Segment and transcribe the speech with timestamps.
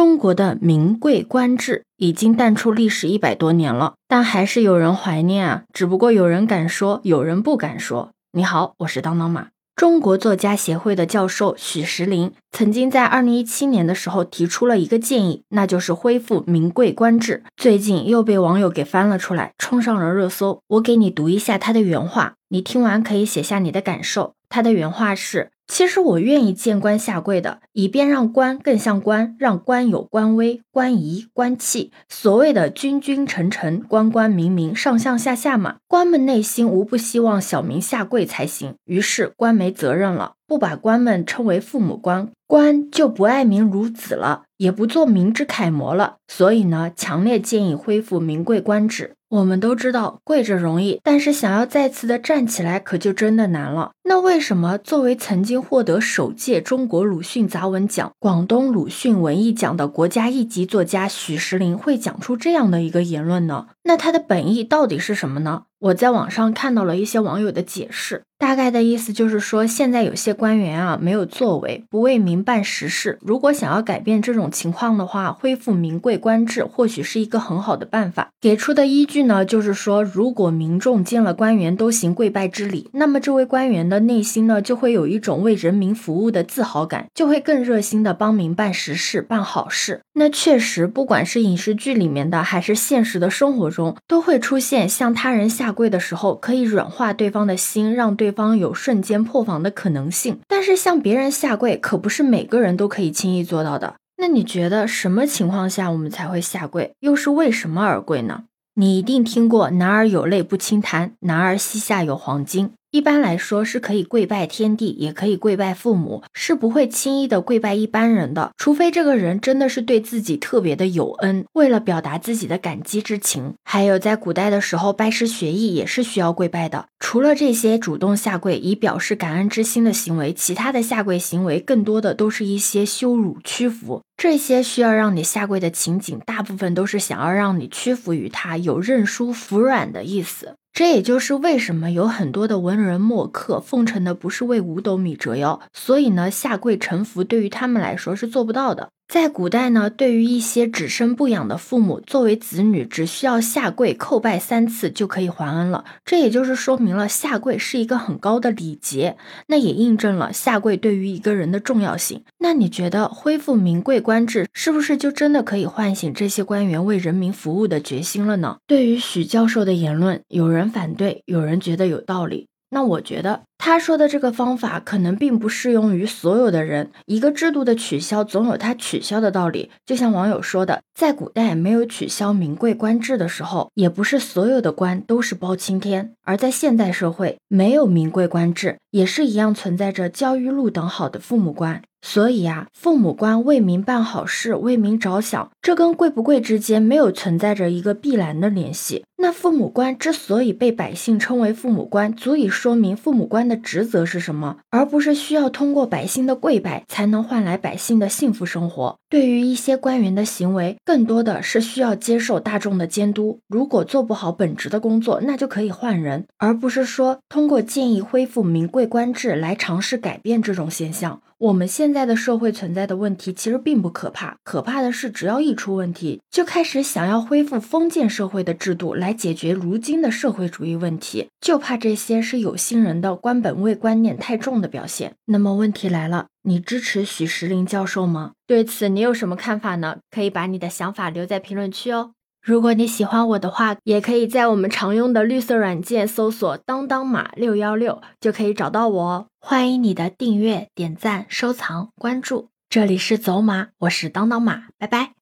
[0.00, 5.64] 中国的名贵官制已经淡出历史一百多年了，但还是有人怀念啊。
[5.74, 8.08] 只不过有人敢说，有人不敢说。
[8.32, 9.48] 你好，我是当当马。
[9.76, 17.42] 中国作家协会的教授许石林曾经在二零一七年的时候提出了一个建议，那就是恢复名贵官制。
[17.58, 20.62] 最近又被网友给翻了出来，冲上了热搜。
[20.68, 24.32] 我给你读一下他的原话，你听完可以写下你的感受。
[24.50, 25.52] 他的原话是。
[25.72, 31.92] 其实我愿意见官下跪的，以便让官更像官，让官有官威、官仪、官气。
[32.08, 38.74] 所谓的君君臣臣、官官民民、上上下下嘛，官们内心无不希望小民下跪才行。
[38.84, 46.16] 于是官没责任了，不把官们称为父母官，官就不爱民如子了，也不做民之楷模了。
[46.28, 49.14] 所以呢，强烈建议恢复名贵官职。
[49.30, 53.92] 我们都知道跪着容易，但是想要再次的站起来，可就真的难了。
[54.02, 63.68] 那为什么作为曾经获得首届中国鲁迅杂文奖、广东鲁迅文艺奖的国家一级作家许石林会讲出这样的一个言论呢？
[63.84, 65.62] 那他的本意到底是什么呢？
[65.78, 73.18] 我在网上看到了一些网友的解释，大概的意思就是说，现在有些官员啊没有作为，不为民办实事。
[73.20, 78.30] 如果想要改变这种情况的话，恢复名贵官制或许是一个很好的办法。
[78.40, 90.00] 给出的依据呢，就是说，如果民众见了官员都行跪拜之礼，那么这位官员的内心呢就会有一种为人民服务的自豪感，就会更热心的帮民办实事、办好事。
[90.14, 95.70] 那确实，不管是影视剧里面的，还是现实的生活中，都会出现向他人下。
[95.70, 100.38] 跪的时候可以软化对方的心，让对对方有瞬间破防的可能性。
[100.46, 103.96] 但是向别人下跪可不是每个人都可以轻易做到的。
[104.18, 106.92] 那你觉得什么情况下我们才会下跪？
[107.00, 108.44] 又是为什么而跪呢？
[108.74, 112.70] 你一定听过“男儿有泪不轻弹，男儿膝下有黄金”。
[112.92, 123.54] 一般来说是可以跪拜天地，也可以跪拜父母，是不会轻易的跪拜一般人的，除非这个人真的是对自己特别的有恩，为了表达自己的感激之情。
[123.62, 126.86] 还有在古代的时候，拜师学艺也是需要跪拜的。
[126.98, 134.02] 除了这些主动下跪以表示感恩之心的行为，其他的下跪行为更多的都是一些羞辱屈服。
[134.16, 140.56] 这些需要让你下跪的情景，大部分都是想要让你屈服于他，有认输服软的意思。
[140.80, 148.88] 这也就是为什么有很多的文人墨客奉承的不是为五斗米折腰，所以呢，下跪臣服对于他们来说是做不到的。
[149.10, 155.84] 在古代呢，对于一些只生不养的父母，作为子女只需要下跪叩拜三次就可以还恩了。
[156.04, 159.16] 这也就是说明了下跪是一个很高的礼节，
[159.48, 162.22] 那也印证了下跪对于一个人的重要性。
[162.38, 168.58] 那你觉得恢复名贵官制，是不是就真的可以唤醒这些官员为人民服务的决心了呢？
[168.68, 172.46] 对于许教授的言论，有人反对，有人觉得有道理。
[172.70, 176.90] 那我觉得他说的这个方法可能并不适用于所有的人。
[177.06, 179.70] 一个制度的取消总有它取消的道理。
[179.84, 191.82] 就像网友说的，在古代没有取消名贵官制的时候，也不是所有的官都是包青天；而在现代社会，没有名贵官制，也是一样存在着焦裕禄等好的父母官。
[192.02, 199.04] 所以呀，父母官为民办好事，为民着想，这跟贵不贵之间没有存在着一个必然的联系。
[199.22, 208.96] 那父母官之所以被百姓称为父母官，足以说明父母官的职责是什么，而不是需要通过百姓的跪拜才能换来百姓的幸福生活。
[209.10, 213.40] 对于一些官员的行为，更多的是需要接受大众的监督。
[213.46, 221.20] 如果做不好本职的工作，那就可以换人，而不是说通过建议恢复名贵官制来尝试改变这种现象。
[221.38, 235.16] 我们现在的社会存在的问题其实并不可怕，可怕的是只要一出问题，就开始想要恢复封建社会的制度来来解决如今的社会主义问题，就怕这些是有心人的官本位观念太重的表现。
[235.24, 238.34] 那么问题来了，你支持许石林教授吗？
[238.46, 239.96] 对此你有什么看法呢？
[240.12, 242.12] 可以把你的想法留在评论区哦。
[242.40, 249.26] 如果你喜欢我的话，也可以在我们常用的绿色软件搜索“当当马六幺六”，就可以找到我哦。
[249.40, 252.50] 欢迎你的订阅、点赞、收藏、关注。
[252.68, 255.19] 这里是走马，我是当当马，拜拜。